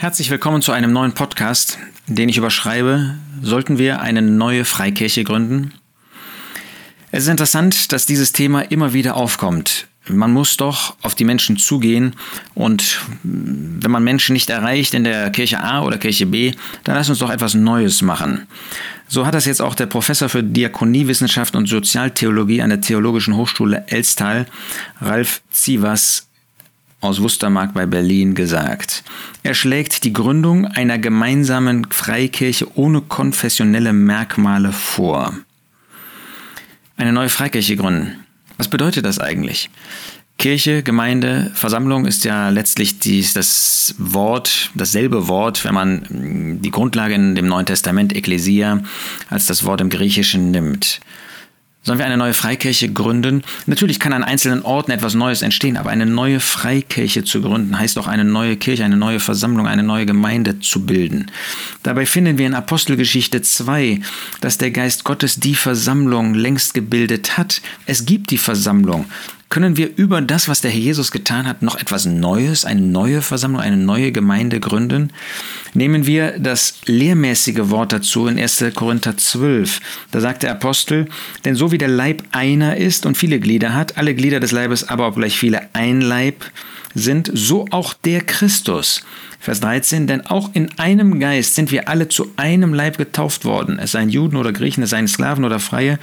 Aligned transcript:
Herzlich 0.00 0.30
willkommen 0.30 0.62
zu 0.62 0.70
einem 0.70 0.92
neuen 0.92 1.12
Podcast, 1.12 1.76
den 2.06 2.28
ich 2.28 2.36
überschreibe, 2.36 3.16
sollten 3.42 3.78
wir 3.78 4.00
eine 4.00 4.22
neue 4.22 4.64
Freikirche 4.64 5.24
gründen? 5.24 5.74
Es 7.10 7.24
ist 7.24 7.28
interessant, 7.28 7.90
dass 7.90 8.06
dieses 8.06 8.30
Thema 8.30 8.60
immer 8.60 8.92
wieder 8.92 9.16
aufkommt. 9.16 9.88
Man 10.08 10.32
muss 10.32 10.56
doch 10.56 10.94
auf 11.02 11.16
die 11.16 11.24
Menschen 11.24 11.56
zugehen 11.56 12.14
und 12.54 13.00
wenn 13.24 13.90
man 13.90 14.04
Menschen 14.04 14.34
nicht 14.34 14.50
erreicht 14.50 14.94
in 14.94 15.02
der 15.02 15.30
Kirche 15.30 15.64
A 15.64 15.82
oder 15.82 15.98
Kirche 15.98 16.26
B, 16.26 16.52
dann 16.84 16.94
lass 16.94 17.08
uns 17.08 17.18
doch 17.18 17.30
etwas 17.30 17.54
Neues 17.54 18.00
machen. 18.00 18.46
So 19.08 19.26
hat 19.26 19.34
das 19.34 19.46
jetzt 19.46 19.60
auch 19.60 19.74
der 19.74 19.86
Professor 19.86 20.28
für 20.28 20.44
Diakoniewissenschaft 20.44 21.56
und 21.56 21.66
Sozialtheologie 21.66 22.62
an 22.62 22.70
der 22.70 22.80
Theologischen 22.80 23.34
Hochschule 23.34 23.82
Elstal, 23.88 24.46
Ralf 25.00 25.42
Zivas, 25.50 26.27
aus 27.00 27.22
Wustermark 27.22 27.74
bei 27.74 27.86
Berlin 27.86 28.34
gesagt. 28.34 29.04
Er 29.42 29.54
schlägt 29.54 30.04
die 30.04 30.12
Gründung 30.12 30.66
einer 30.66 30.98
gemeinsamen 30.98 31.86
Freikirche 31.90 32.66
ohne 32.76 33.00
konfessionelle 33.00 33.92
Merkmale 33.92 34.72
vor. 34.72 35.34
Eine 36.96 37.12
neue 37.12 37.28
Freikirche 37.28 37.76
gründen. 37.76 38.24
Was 38.56 38.68
bedeutet 38.68 39.04
das 39.04 39.20
eigentlich? 39.20 39.70
Kirche, 40.38 40.84
Gemeinde, 40.84 41.50
Versammlung 41.54 42.06
ist 42.06 42.24
ja 42.24 42.48
letztlich 42.50 43.00
dies, 43.00 43.32
das 43.32 43.94
Wort, 43.98 44.70
dasselbe 44.74 45.26
Wort, 45.26 45.64
wenn 45.64 45.74
man 45.74 46.60
die 46.62 46.70
Grundlage 46.70 47.14
in 47.14 47.34
dem 47.34 47.46
Neuen 47.46 47.66
Testament 47.66 48.14
Ekklesia 48.14 48.82
als 49.30 49.46
das 49.46 49.64
Wort 49.64 49.80
im 49.80 49.90
Griechischen 49.90 50.52
nimmt. 50.52 51.00
Sollen 51.82 51.98
wir 52.00 52.06
eine 52.06 52.16
neue 52.16 52.34
Freikirche 52.34 52.92
gründen? 52.92 53.42
Natürlich 53.66 53.98
kann 54.00 54.12
an 54.12 54.24
einzelnen 54.24 54.62
Orten 54.62 54.90
etwas 54.90 55.14
Neues 55.14 55.42
entstehen, 55.42 55.76
aber 55.76 55.90
eine 55.90 56.06
neue 56.06 56.40
Freikirche 56.40 57.24
zu 57.24 57.40
gründen 57.40 57.78
heißt 57.78 57.98
auch 57.98 58.08
eine 58.08 58.24
neue 58.24 58.56
Kirche, 58.56 58.84
eine 58.84 58.96
neue 58.96 59.20
Versammlung, 59.20 59.66
eine 59.66 59.84
neue 59.84 60.04
Gemeinde 60.04 60.60
zu 60.60 60.84
bilden. 60.84 61.30
Dabei 61.84 62.04
finden 62.04 62.36
wir 62.36 62.46
in 62.46 62.54
Apostelgeschichte 62.54 63.42
2, 63.42 64.00
dass 64.40 64.58
der 64.58 64.72
Geist 64.72 65.04
Gottes 65.04 65.36
die 65.36 65.54
Versammlung 65.54 66.34
längst 66.34 66.74
gebildet 66.74 67.38
hat. 67.38 67.62
Es 67.86 68.04
gibt 68.04 68.32
die 68.32 68.38
Versammlung 68.38 69.06
können 69.48 69.76
wir 69.76 69.96
über 69.96 70.20
das, 70.20 70.48
was 70.48 70.60
der 70.60 70.70
Herr 70.70 70.80
Jesus 70.80 71.10
getan 71.10 71.46
hat, 71.46 71.62
noch 71.62 71.76
etwas 71.76 72.04
Neues, 72.04 72.64
eine 72.64 72.82
neue 72.82 73.22
Versammlung, 73.22 73.60
eine 73.60 73.76
neue 73.76 74.12
Gemeinde 74.12 74.60
gründen? 74.60 75.10
Nehmen 75.74 76.06
wir 76.06 76.38
das 76.38 76.80
lehrmäßige 76.84 77.70
Wort 77.70 77.92
dazu 77.92 78.26
in 78.26 78.38
1. 78.38 78.64
Korinther 78.74 79.16
12. 79.16 79.80
Da 80.10 80.20
sagt 80.20 80.42
der 80.42 80.52
Apostel, 80.52 81.08
denn 81.44 81.54
so 81.54 81.72
wie 81.72 81.78
der 81.78 81.88
Leib 81.88 82.22
einer 82.32 82.76
ist 82.76 83.06
und 83.06 83.16
viele 83.16 83.40
Glieder 83.40 83.74
hat, 83.74 83.96
alle 83.96 84.14
Glieder 84.14 84.40
des 84.40 84.52
Leibes 84.52 84.88
aber 84.88 85.06
obgleich 85.08 85.38
viele 85.38 85.74
ein 85.74 86.00
Leib 86.00 86.44
sind, 86.94 87.30
so 87.32 87.66
auch 87.70 87.94
der 87.94 88.20
Christus. 88.22 89.02
Vers 89.40 89.60
13, 89.60 90.06
denn 90.08 90.26
auch 90.26 90.50
in 90.54 90.78
einem 90.78 91.20
Geist 91.20 91.54
sind 91.54 91.70
wir 91.70 91.88
alle 91.88 92.08
zu 92.08 92.32
einem 92.36 92.74
Leib 92.74 92.98
getauft 92.98 93.44
worden, 93.44 93.78
es 93.78 93.92
seien 93.92 94.08
Juden 94.08 94.36
oder 94.36 94.52
Griechen, 94.52 94.82
es 94.82 94.90
seien 94.90 95.06
Sklaven 95.06 95.44
oder 95.44 95.60
Freie, 95.60 95.98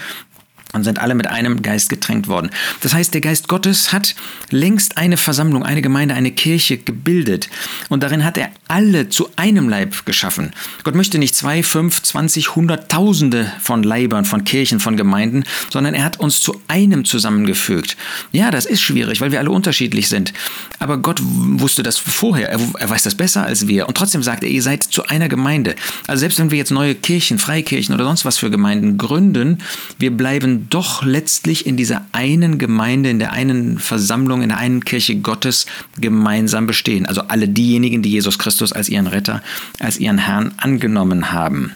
und 0.75 0.83
sind 0.83 0.99
alle 0.99 1.15
mit 1.15 1.27
einem 1.27 1.61
Geist 1.61 1.89
getränkt 1.89 2.27
worden. 2.27 2.51
Das 2.81 2.93
heißt, 2.93 3.13
der 3.13 3.21
Geist 3.21 3.47
Gottes 3.47 3.91
hat 3.91 4.13
längst 4.51 4.97
eine 4.97 5.17
Versammlung, 5.17 5.63
eine 5.63 5.81
Gemeinde, 5.81 6.13
eine 6.13 6.31
Kirche 6.31 6.77
gebildet. 6.77 7.49
Und 7.89 8.03
darin 8.03 8.23
hat 8.23 8.37
er 8.37 8.51
alle 8.67 9.09
zu 9.09 9.29
einem 9.35 9.69
Leib 9.69 10.05
geschaffen. 10.05 10.51
Gott 10.83 10.95
möchte 10.95 11.17
nicht 11.17 11.35
zwei, 11.35 11.63
fünf, 11.63 12.03
zwanzig, 12.03 12.55
hunderttausende 12.55 13.51
von 13.61 13.83
Leibern, 13.83 14.25
von 14.25 14.43
Kirchen, 14.43 14.79
von 14.79 14.97
Gemeinden, 14.97 15.43
sondern 15.71 15.93
er 15.93 16.03
hat 16.03 16.19
uns 16.19 16.41
zu 16.41 16.61
einem 16.67 17.05
zusammengefügt. 17.05 17.97
Ja, 18.31 18.51
das 18.51 18.65
ist 18.65 18.81
schwierig, 18.81 19.21
weil 19.21 19.31
wir 19.31 19.39
alle 19.39 19.51
unterschiedlich 19.51 20.09
sind. 20.09 20.33
Aber 20.79 20.97
Gott 20.97 21.21
wusste 21.23 21.83
das 21.83 21.97
vorher. 21.97 22.49
Er, 22.49 22.59
er 22.79 22.89
weiß 22.89 23.03
das 23.03 23.15
besser 23.15 23.45
als 23.45 23.67
wir. 23.67 23.87
Und 23.87 23.95
trotzdem 23.95 24.23
sagt 24.23 24.43
er, 24.43 24.49
ihr 24.49 24.61
seid 24.61 24.83
zu 24.83 25.05
einer 25.05 25.29
Gemeinde. 25.29 25.75
Also 26.07 26.19
selbst 26.19 26.39
wenn 26.39 26.51
wir 26.51 26.57
jetzt 26.57 26.71
neue 26.71 26.95
Kirchen, 26.95 27.39
Freikirchen 27.39 27.95
oder 27.95 28.03
sonst 28.03 28.25
was 28.25 28.37
für 28.37 28.49
Gemeinden 28.49 28.97
gründen, 28.97 29.59
wir 29.99 30.11
bleiben 30.11 30.64
doch 30.69 31.03
letztlich 31.03 31.65
in 31.65 31.77
dieser 31.77 32.05
einen 32.11 32.57
Gemeinde, 32.57 33.09
in 33.09 33.19
der 33.19 33.31
einen 33.31 33.79
Versammlung, 33.79 34.41
in 34.41 34.49
der 34.49 34.57
einen 34.57 34.83
Kirche 34.83 35.15
Gottes 35.15 35.65
gemeinsam 35.99 36.67
bestehen. 36.67 37.05
Also 37.05 37.21
alle 37.21 37.47
diejenigen, 37.47 38.01
die 38.01 38.11
Jesus 38.11 38.39
Christus 38.39 38.73
als 38.73 38.89
ihren 38.89 39.07
Retter, 39.07 39.41
als 39.79 39.99
ihren 39.99 40.17
Herrn 40.17 40.53
angenommen 40.57 41.31
haben. 41.31 41.71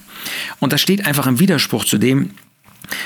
Und 0.59 0.73
das 0.73 0.81
steht 0.81 1.05
einfach 1.05 1.27
im 1.27 1.39
Widerspruch 1.39 1.85
zu 1.85 1.97
dem, 1.97 2.31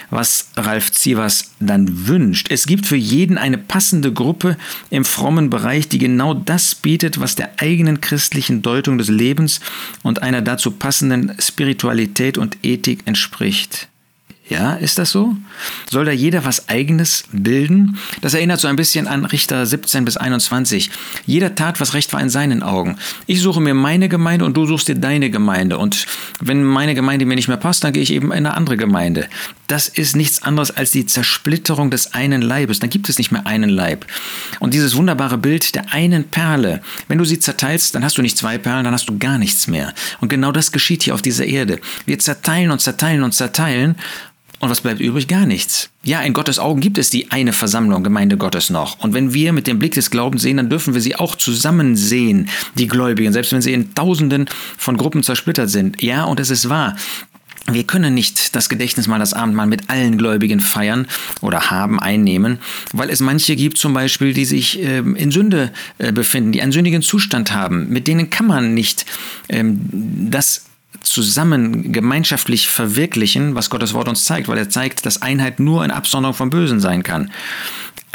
was 0.09 0.49
Ralf 0.55 0.91
Zievers 0.91 1.51
dann 1.59 2.07
wünscht. 2.07 2.47
Es 2.50 2.65
gibt 2.65 2.85
für 2.85 2.95
jeden 2.95 3.38
eine 3.38 3.57
passende 3.57 4.13
Gruppe 4.13 4.57
im 4.89 5.05
frommen 5.05 5.50
Bereich, 5.50 5.88
die 5.89 5.97
genau 5.97 6.33
das 6.33 6.75
bietet, 6.75 7.19
was 7.19 7.35
der 7.35 7.51
eigenen 7.57 8.01
christlichen 8.01 8.61
Deutung 8.61 8.97
des 8.97 9.09
Lebens 9.09 9.59
und 10.01 10.21
einer 10.21 10.41
dazu 10.41 10.71
passenden 10.71 11.33
Spiritualität 11.39 12.38
und 12.38 12.57
Ethik 12.63 13.01
entspricht. 13.05 13.89
Ja, 14.53 14.73
ist 14.73 14.99
das 14.99 15.09
so? 15.09 15.35
Soll 15.89 16.05
da 16.05 16.11
jeder 16.11 16.45
was 16.45 16.69
Eigenes 16.69 17.23
bilden? 17.31 17.97
Das 18.21 18.35
erinnert 18.35 18.59
so 18.59 18.67
ein 18.67 18.75
bisschen 18.75 19.07
an 19.07 19.25
Richter 19.25 19.65
17 19.65 20.05
bis 20.05 20.15
21. 20.15 20.91
Jeder 21.25 21.55
tat, 21.55 21.79
was 21.79 21.95
recht 21.95 22.13
war 22.13 22.21
in 22.21 22.29
seinen 22.29 22.61
Augen. 22.61 22.97
Ich 23.25 23.41
suche 23.41 23.59
mir 23.59 23.73
meine 23.73 24.09
Gemeinde 24.09 24.45
und 24.45 24.55
du 24.55 24.67
suchst 24.67 24.89
dir 24.89 24.95
deine 24.95 25.31
Gemeinde. 25.31 25.79
Und 25.79 26.05
wenn 26.39 26.63
meine 26.63 26.93
Gemeinde 26.93 27.25
mir 27.25 27.33
nicht 27.33 27.47
mehr 27.47 27.57
passt, 27.57 27.83
dann 27.83 27.93
gehe 27.93 28.03
ich 28.03 28.11
eben 28.11 28.27
in 28.27 28.45
eine 28.45 28.53
andere 28.53 28.77
Gemeinde. 28.77 29.27
Das 29.65 29.87
ist 29.87 30.15
nichts 30.15 30.43
anderes 30.43 30.69
als 30.69 30.91
die 30.91 31.07
Zersplitterung 31.07 31.89
des 31.89 32.13
einen 32.13 32.43
Leibes. 32.43 32.77
Dann 32.77 32.91
gibt 32.91 33.09
es 33.09 33.17
nicht 33.17 33.31
mehr 33.31 33.47
einen 33.47 33.71
Leib. 33.71 34.05
Und 34.59 34.75
dieses 34.75 34.95
wunderbare 34.95 35.39
Bild 35.39 35.73
der 35.73 35.93
einen 35.93 36.25
Perle, 36.25 36.83
wenn 37.07 37.17
du 37.17 37.25
sie 37.25 37.39
zerteilst, 37.39 37.95
dann 37.95 38.03
hast 38.03 38.19
du 38.19 38.21
nicht 38.21 38.37
zwei 38.37 38.59
Perlen, 38.59 38.83
dann 38.83 38.93
hast 38.93 39.09
du 39.09 39.17
gar 39.17 39.39
nichts 39.39 39.65
mehr. 39.65 39.95
Und 40.21 40.29
genau 40.29 40.51
das 40.51 40.71
geschieht 40.71 41.01
hier 41.01 41.15
auf 41.15 41.23
dieser 41.23 41.45
Erde. 41.45 41.79
Wir 42.05 42.19
zerteilen 42.19 42.69
und 42.69 42.81
zerteilen 42.81 43.23
und 43.23 43.33
zerteilen 43.33 43.95
und 44.63 44.69
was 44.69 44.81
bleibt 44.81 45.01
übrig? 45.01 45.28
Gar 45.28 45.46
nichts. 45.46 45.90
Ja, 46.03 46.22
in 46.22 46.34
Gottes 46.34 46.57
Augen 46.57 46.79
gibt 46.79 46.97
es 46.97 47.09
die 47.09 47.31
eine 47.31 47.51
Versammlung, 47.51 48.01
Gemeinde 48.01 48.38
Gottes 48.38 48.69
noch. 48.69 49.00
Und 49.00 49.13
wenn 49.13 49.34
wir 49.34 49.51
mit 49.51 49.68
dem 49.68 49.78
Blick 49.78 49.94
des 49.94 50.09
Glaubens 50.09 50.41
sehen, 50.41 50.57
dann 50.57 50.69
dürfen 50.69 50.94
wir 50.94 51.01
sie 51.01 51.18
auch 51.18 51.35
zusammen 51.35 51.97
sehen, 51.97 52.50
die 52.75 52.88
Gläubigen, 52.88 53.34
selbst 53.34 53.51
wenn 53.51 53.62
sie 53.62 53.74
in 53.74 53.94
Tausenden 53.94 54.47
von 54.78 54.96
Gruppen 54.96 55.22
zersplittert 55.22 55.69
sind. 55.69 56.01
Ja, 56.01 56.24
und 56.24 56.40
es 56.40 56.50
ist 56.50 56.69
wahr. 56.69 56.96
Wir 57.72 57.84
können 57.84 58.13
nicht 58.13 58.56
das 58.56 58.69
Gedächtnis 58.69 59.07
mal 59.07 59.19
das 59.19 59.34
Abendmahl 59.34 59.68
mit 59.68 59.90
allen 59.90 60.18
Gläubigen 60.18 60.59
feiern 60.59 61.07
oder 61.41 61.69
haben, 61.72 62.00
einnehmen, 62.00 62.59
weil 62.91 63.09
es 63.09 63.22
manche 63.22 63.56
gibt 63.56 63.78
zum 63.78 63.94
Beispiel, 63.94 64.34
die 64.34 64.44
sich 64.44 64.81
ähm, 64.81 65.16
in 65.16 65.31
Sünde 65.31 65.72
äh, 65.97 66.12
befinden, 66.12 66.51
die 66.51 66.62
einen 66.62 66.74
sündigen 66.74 67.01
Zustand 67.01 67.53
haben. 67.53 67.90
Mit 67.90 68.07
denen 68.07 68.30
kann 68.30 68.47
man 68.47 68.74
nicht 68.74 69.06
ähm, 69.47 69.80
das 70.30 70.66
zusammen 71.03 71.91
gemeinschaftlich 71.91 72.69
verwirklichen, 72.69 73.55
was 73.55 73.69
Gottes 73.69 73.93
Wort 73.93 74.07
uns 74.09 74.25
zeigt, 74.25 74.47
weil 74.47 74.57
er 74.57 74.69
zeigt, 74.69 75.05
dass 75.05 75.21
Einheit 75.21 75.59
nur 75.59 75.85
in 75.85 75.91
Absonderung 75.91 76.33
vom 76.33 76.49
Bösen 76.49 76.79
sein 76.79 77.03
kann. 77.03 77.31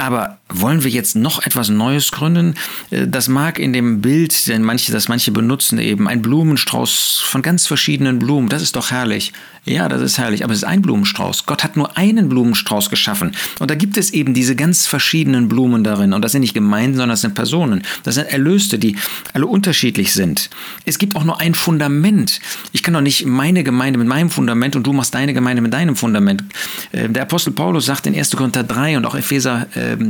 Aber 0.00 0.38
wollen 0.48 0.84
wir 0.84 0.90
jetzt 0.92 1.16
noch 1.16 1.44
etwas 1.44 1.70
Neues 1.70 2.12
gründen? 2.12 2.54
Äh, 2.90 3.08
das 3.08 3.28
mag 3.28 3.58
in 3.58 3.72
dem 3.72 4.00
Bild, 4.00 4.46
denn 4.46 4.62
manche, 4.62 4.92
das 4.92 5.08
manche 5.08 5.32
benutzen, 5.32 5.78
eben 5.80 6.06
ein 6.06 6.22
Blumenstrauß 6.22 7.20
von 7.24 7.42
ganz 7.42 7.66
verschiedenen 7.66 8.20
Blumen. 8.20 8.48
Das 8.48 8.62
ist 8.62 8.76
doch 8.76 8.92
herrlich. 8.92 9.32
Ja, 9.64 9.88
das 9.88 10.00
ist 10.00 10.16
herrlich, 10.16 10.44
aber 10.44 10.52
es 10.52 10.60
ist 10.60 10.64
ein 10.64 10.82
Blumenstrauß. 10.82 11.44
Gott 11.46 11.62
hat 11.62 11.76
nur 11.76 11.98
einen 11.98 12.28
Blumenstrauß 12.28 12.88
geschaffen. 12.88 13.32
Und 13.58 13.70
da 13.70 13.74
gibt 13.74 13.98
es 13.98 14.10
eben 14.12 14.32
diese 14.32 14.56
ganz 14.56 14.86
verschiedenen 14.86 15.48
Blumen 15.48 15.84
darin. 15.84 16.14
Und 16.14 16.22
das 16.22 16.32
sind 16.32 16.40
nicht 16.40 16.54
Gemeinden, 16.54 16.94
sondern 16.94 17.10
das 17.10 17.20
sind 17.20 17.34
Personen. 17.34 17.82
Das 18.04 18.14
sind 18.14 18.28
Erlöste, 18.28 18.78
die 18.78 18.96
alle 19.34 19.46
unterschiedlich 19.46 20.14
sind. 20.14 20.48
Es 20.86 20.98
gibt 20.98 21.16
auch 21.16 21.24
nur 21.24 21.40
ein 21.40 21.54
Fundament. 21.54 22.40
Ich 22.72 22.82
kann 22.82 22.94
doch 22.94 23.02
nicht 23.02 23.26
meine 23.26 23.62
Gemeinde 23.64 23.98
mit 23.98 24.08
meinem 24.08 24.30
Fundament 24.30 24.76
und 24.76 24.86
du 24.86 24.92
machst 24.92 25.14
deine 25.14 25.34
Gemeinde 25.34 25.60
mit 25.60 25.74
deinem 25.74 25.96
Fundament. 25.96 26.44
Äh, 26.92 27.08
der 27.08 27.22
Apostel 27.22 27.50
Paulus 27.50 27.84
sagt 27.84 28.06
in 28.06 28.14
1. 28.14 28.30
Korinther 28.36 28.62
3 28.62 28.96
und 28.96 29.04
auch 29.04 29.16
Epheser 29.16 29.66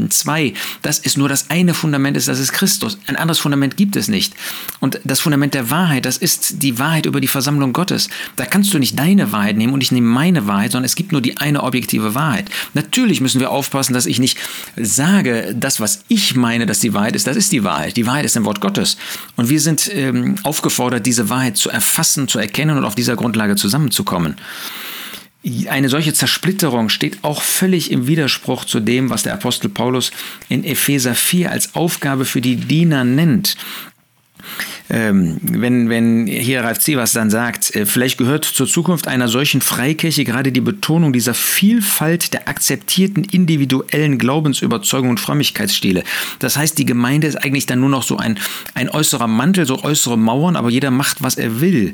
2, 0.08 0.42
ähm, 0.42 0.54
das 0.82 0.98
ist 0.98 1.18
nur 1.18 1.28
das 1.28 1.50
eine 1.50 1.74
Fundament 1.74 2.16
ist, 2.16 2.28
das 2.28 2.38
ist 2.38 2.52
Christus. 2.52 2.98
Ein 3.06 3.16
anderes 3.16 3.38
Fundament 3.38 3.76
gibt 3.76 3.96
es 3.96 4.08
nicht. 4.08 4.34
Und 4.80 5.00
das 5.04 5.20
Fundament 5.20 5.54
der 5.54 5.70
Wahrheit, 5.70 6.04
das 6.04 6.16
ist 6.16 6.62
die 6.62 6.78
Wahrheit 6.78 7.06
über 7.06 7.20
die 7.20 7.28
Versammlung 7.28 7.72
Gottes. 7.72 8.08
Da 8.36 8.44
kannst 8.44 8.72
du 8.72 8.78
nicht 8.78 8.98
deine 8.98 9.32
Wahrheit 9.32 9.56
nehmen 9.56 9.72
und 9.72 9.82
ich 9.82 9.92
nehme 9.92 10.06
meine 10.06 10.46
Wahrheit, 10.46 10.72
sondern 10.72 10.86
es 10.86 10.94
gibt 10.94 11.12
nur 11.12 11.20
die 11.20 11.36
eine 11.36 11.62
objektive 11.62 12.14
Wahrheit. 12.14 12.50
Natürlich 12.74 13.20
müssen 13.20 13.40
wir 13.40 13.50
aufpassen, 13.50 13.92
dass 13.92 14.06
ich 14.06 14.18
nicht 14.18 14.38
sage, 14.76 15.54
das, 15.58 15.80
was 15.80 16.04
ich 16.08 16.34
meine, 16.34 16.66
dass 16.66 16.80
die 16.80 16.94
Wahrheit 16.94 17.16
ist, 17.16 17.26
das 17.26 17.36
ist 17.36 17.52
die 17.52 17.64
Wahrheit. 17.64 17.96
Die 17.96 18.06
Wahrheit 18.06 18.24
ist 18.24 18.36
im 18.36 18.44
Wort 18.44 18.60
Gottes. 18.60 18.96
Und 19.36 19.48
wir 19.48 19.60
sind 19.60 19.90
ähm, 19.92 20.36
aufgefordert, 20.42 21.06
diese 21.06 21.28
Wahrheit 21.28 21.56
zu 21.56 21.70
erfassen, 21.70 22.28
zu 22.28 22.38
erkennen 22.38 22.76
und 22.76 22.84
auf 22.84 22.94
dieser 22.94 23.16
Grundlage 23.16 23.56
zusammenzukommen 23.56 24.36
eine 25.68 25.88
solche 25.88 26.12
Zersplitterung 26.12 26.88
steht 26.88 27.22
auch 27.22 27.42
völlig 27.42 27.90
im 27.90 28.06
Widerspruch 28.06 28.64
zu 28.64 28.80
dem, 28.80 29.08
was 29.08 29.22
der 29.22 29.34
Apostel 29.34 29.68
Paulus 29.68 30.10
in 30.48 30.64
Epheser 30.64 31.14
4 31.14 31.52
als 31.52 31.74
Aufgabe 31.74 32.24
für 32.24 32.40
die 32.40 32.56
Diener 32.56 33.04
nennt. 33.04 33.56
Ähm, 34.98 35.36
wenn, 35.40 35.88
wenn 35.88 36.26
hier 36.26 36.62
Ralf 36.62 36.80
Zievers 36.80 37.12
dann 37.12 37.30
sagt, 37.30 37.74
äh, 37.76 37.86
vielleicht 37.86 38.18
gehört 38.18 38.44
zur 38.44 38.66
Zukunft 38.66 39.06
einer 39.06 39.28
solchen 39.28 39.60
Freikirche 39.60 40.24
gerade 40.24 40.50
die 40.50 40.60
Betonung 40.60 41.12
dieser 41.12 41.34
Vielfalt 41.34 42.32
der 42.32 42.48
akzeptierten 42.48 43.24
individuellen 43.24 44.18
Glaubensüberzeugungen 44.18 45.10
und 45.10 45.20
Frömmigkeitsstile. 45.20 46.02
Das 46.40 46.56
heißt, 46.56 46.78
die 46.78 46.84
Gemeinde 46.84 47.28
ist 47.28 47.36
eigentlich 47.36 47.66
dann 47.66 47.80
nur 47.80 47.90
noch 47.90 48.02
so 48.02 48.16
ein, 48.16 48.38
ein 48.74 48.88
äußerer 48.88 49.28
Mantel, 49.28 49.66
so 49.66 49.84
äußere 49.84 50.18
Mauern, 50.18 50.56
aber 50.56 50.70
jeder 50.70 50.90
macht, 50.90 51.22
was 51.22 51.36
er 51.36 51.60
will. 51.60 51.92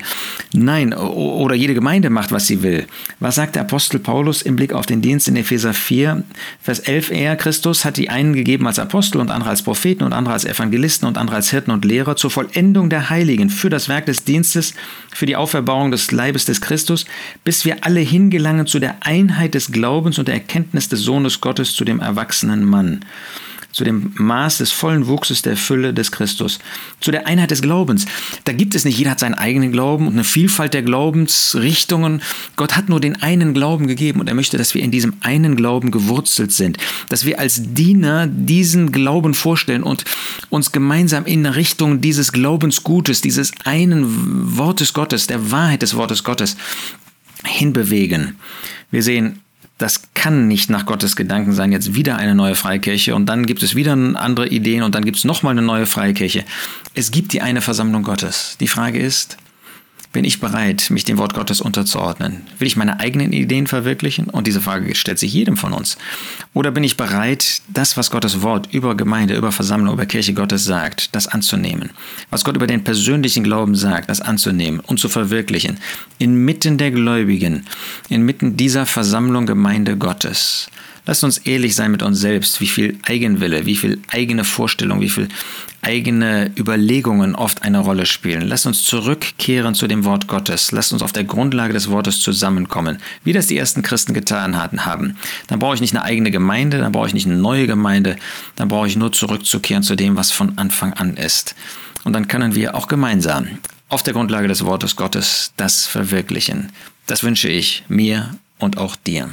Nein, 0.54 0.94
oder 0.94 1.54
jede 1.54 1.74
Gemeinde 1.74 2.08
macht, 2.08 2.32
was 2.32 2.46
sie 2.46 2.62
will. 2.62 2.86
Was 3.20 3.34
sagt 3.34 3.56
der 3.56 3.62
Apostel 3.62 3.98
Paulus 3.98 4.40
im 4.40 4.56
Blick 4.56 4.72
auf 4.72 4.86
den 4.86 5.02
Dienst 5.02 5.28
in 5.28 5.36
Epheser 5.36 5.74
4, 5.74 6.22
Vers 6.62 6.78
11? 6.80 7.10
Er, 7.10 7.36
Christus, 7.36 7.84
hat 7.84 7.98
die 7.98 8.08
einen 8.08 8.32
gegeben 8.32 8.66
als 8.66 8.78
Apostel 8.78 9.20
und 9.20 9.30
andere 9.30 9.50
als 9.50 9.62
Propheten 9.62 10.04
und 10.04 10.12
andere 10.12 10.32
als 10.32 10.44
Evangelisten 10.44 11.06
und 11.06 11.18
andere 11.18 11.36
als 11.36 11.50
Hirten 11.50 11.70
und 11.70 11.84
Lehrer 11.84 12.16
zur 12.16 12.30
Vollendung 12.30 12.88
der 12.94 13.10
Heiligen, 13.10 13.50
für 13.50 13.70
das 13.70 13.88
Werk 13.88 14.06
des 14.06 14.22
Dienstes, 14.22 14.72
für 15.12 15.26
die 15.26 15.34
Auferbauung 15.34 15.90
des 15.90 16.12
Leibes 16.12 16.44
des 16.44 16.60
Christus, 16.60 17.06
bis 17.42 17.64
wir 17.64 17.84
alle 17.84 17.98
hingelangen 17.98 18.68
zu 18.68 18.78
der 18.78 18.96
Einheit 19.00 19.54
des 19.54 19.72
Glaubens 19.72 20.20
und 20.20 20.28
der 20.28 20.36
Erkenntnis 20.36 20.88
des 20.88 21.00
Sohnes 21.00 21.40
Gottes, 21.40 21.74
zu 21.74 21.84
dem 21.84 21.98
erwachsenen 21.98 22.64
Mann 22.64 23.00
zu 23.74 23.82
dem 23.82 24.12
Maß 24.14 24.58
des 24.58 24.70
vollen 24.70 25.08
Wuchses 25.08 25.42
der 25.42 25.56
Fülle 25.56 25.92
des 25.92 26.12
Christus, 26.12 26.60
zu 27.00 27.10
der 27.10 27.26
Einheit 27.26 27.50
des 27.50 27.60
Glaubens. 27.60 28.06
Da 28.44 28.52
gibt 28.52 28.76
es 28.76 28.84
nicht, 28.84 28.96
jeder 28.96 29.10
hat 29.10 29.18
seinen 29.18 29.34
eigenen 29.34 29.72
Glauben 29.72 30.06
und 30.06 30.12
eine 30.12 30.22
Vielfalt 30.22 30.74
der 30.74 30.82
Glaubensrichtungen. 30.82 32.22
Gott 32.54 32.76
hat 32.76 32.88
nur 32.88 33.00
den 33.00 33.20
einen 33.20 33.52
Glauben 33.52 33.88
gegeben 33.88 34.20
und 34.20 34.28
er 34.28 34.36
möchte, 34.36 34.58
dass 34.58 34.74
wir 34.74 34.82
in 34.82 34.92
diesem 34.92 35.14
einen 35.22 35.56
Glauben 35.56 35.90
gewurzelt 35.90 36.52
sind, 36.52 36.78
dass 37.08 37.24
wir 37.24 37.40
als 37.40 37.74
Diener 37.74 38.28
diesen 38.28 38.92
Glauben 38.92 39.34
vorstellen 39.34 39.82
und 39.82 40.04
uns 40.50 40.70
gemeinsam 40.70 41.26
in 41.26 41.44
Richtung 41.44 42.00
dieses 42.00 42.30
Glaubensgutes, 42.30 43.22
dieses 43.22 43.50
einen 43.64 44.56
Wortes 44.56 44.92
Gottes, 44.92 45.26
der 45.26 45.50
Wahrheit 45.50 45.82
des 45.82 45.96
Wortes 45.96 46.22
Gottes 46.22 46.56
hinbewegen. 47.44 48.36
Wir 48.92 49.02
sehen 49.02 49.40
das 49.78 50.02
kann 50.14 50.46
nicht 50.46 50.70
nach 50.70 50.86
Gottes 50.86 51.16
Gedanken 51.16 51.52
sein, 51.52 51.72
jetzt 51.72 51.94
wieder 51.94 52.16
eine 52.16 52.34
neue 52.34 52.54
Freikirche 52.54 53.14
und 53.14 53.26
dann 53.26 53.44
gibt 53.44 53.62
es 53.62 53.74
wieder 53.74 53.92
andere 53.92 54.48
Ideen 54.48 54.82
und 54.82 54.94
dann 54.94 55.04
gibt 55.04 55.16
es 55.16 55.24
nochmal 55.24 55.52
eine 55.52 55.62
neue 55.62 55.86
Freikirche. 55.86 56.44
Es 56.94 57.10
gibt 57.10 57.32
die 57.32 57.42
eine 57.42 57.60
Versammlung 57.60 58.04
Gottes. 58.04 58.56
Die 58.60 58.68
Frage 58.68 59.00
ist, 59.00 59.36
bin 60.14 60.24
ich 60.24 60.40
bereit, 60.40 60.90
mich 60.90 61.04
dem 61.04 61.18
Wort 61.18 61.34
Gottes 61.34 61.60
unterzuordnen? 61.60 62.42
Will 62.58 62.68
ich 62.68 62.76
meine 62.76 63.00
eigenen 63.00 63.32
Ideen 63.32 63.66
verwirklichen? 63.66 64.26
Und 64.26 64.46
diese 64.46 64.60
Frage 64.60 64.94
stellt 64.94 65.18
sich 65.18 65.32
jedem 65.34 65.56
von 65.56 65.72
uns. 65.72 65.98
Oder 66.54 66.70
bin 66.70 66.84
ich 66.84 66.96
bereit, 66.96 67.60
das, 67.68 67.96
was 67.96 68.12
Gottes 68.12 68.40
Wort 68.40 68.72
über 68.72 68.96
Gemeinde, 68.96 69.34
über 69.34 69.50
Versammlung, 69.50 69.92
über 69.92 70.06
Kirche 70.06 70.32
Gottes 70.32 70.64
sagt, 70.64 71.14
das 71.16 71.26
anzunehmen? 71.26 71.90
Was 72.30 72.44
Gott 72.44 72.54
über 72.54 72.68
den 72.68 72.84
persönlichen 72.84 73.42
Glauben 73.42 73.74
sagt, 73.74 74.08
das 74.08 74.20
anzunehmen 74.20 74.78
und 74.80 75.00
zu 75.00 75.08
verwirklichen? 75.08 75.78
Inmitten 76.18 76.78
der 76.78 76.92
Gläubigen, 76.92 77.66
inmitten 78.08 78.56
dieser 78.56 78.86
Versammlung 78.86 79.46
Gemeinde 79.46 79.96
Gottes. 79.96 80.68
Lasst 81.06 81.24
uns 81.24 81.38
ehrlich 81.38 81.74
sein 81.74 81.90
mit 81.90 82.02
uns 82.02 82.20
selbst, 82.20 82.60
wie 82.60 82.66
viel 82.66 82.98
Eigenwille, 83.02 83.66
wie 83.66 83.76
viel 83.76 84.00
eigene 84.08 84.44
Vorstellung, 84.44 85.00
wie 85.00 85.10
viel 85.10 85.28
eigene 85.84 86.50
Überlegungen 86.58 87.34
oft 87.34 87.62
eine 87.62 87.78
Rolle 87.78 88.06
spielen. 88.06 88.48
Lasst 88.48 88.66
uns 88.66 88.82
zurückkehren 88.82 89.74
zu 89.74 89.86
dem 89.86 90.04
Wort 90.04 90.26
Gottes. 90.26 90.72
Lasst 90.72 90.92
uns 90.92 91.02
auf 91.02 91.12
der 91.12 91.24
Grundlage 91.24 91.72
des 91.72 91.90
Wortes 91.90 92.20
zusammenkommen, 92.20 92.98
wie 93.22 93.32
das 93.32 93.46
die 93.46 93.56
ersten 93.56 93.82
Christen 93.82 94.14
getan 94.14 94.60
hatten 94.60 94.86
haben. 94.86 95.16
Dann 95.46 95.58
brauche 95.58 95.74
ich 95.74 95.80
nicht 95.80 95.94
eine 95.94 96.04
eigene 96.04 96.30
Gemeinde, 96.30 96.78
dann 96.78 96.92
brauche 96.92 97.06
ich 97.06 97.14
nicht 97.14 97.26
eine 97.26 97.36
neue 97.36 97.66
Gemeinde, 97.66 98.16
dann 98.56 98.68
brauche 98.68 98.86
ich 98.86 98.96
nur 98.96 99.12
zurückzukehren 99.12 99.82
zu 99.82 99.94
dem, 99.94 100.16
was 100.16 100.32
von 100.32 100.58
Anfang 100.58 100.94
an 100.94 101.16
ist. 101.16 101.54
Und 102.04 102.12
dann 102.12 102.28
können 102.28 102.54
wir 102.54 102.74
auch 102.74 102.88
gemeinsam 102.88 103.46
auf 103.88 104.02
der 104.02 104.14
Grundlage 104.14 104.48
des 104.48 104.64
Wortes 104.64 104.96
Gottes 104.96 105.52
das 105.56 105.86
verwirklichen. 105.86 106.72
Das 107.06 107.22
wünsche 107.22 107.48
ich 107.48 107.84
mir 107.88 108.34
und 108.58 108.78
auch 108.78 108.96
dir. 108.96 109.28